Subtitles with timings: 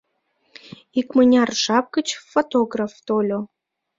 [0.99, 3.39] Икмыняр жап гыч фотограф тольо.